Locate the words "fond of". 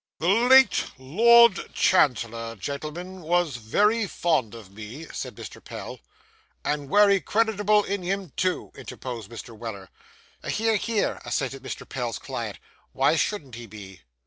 4.07-4.71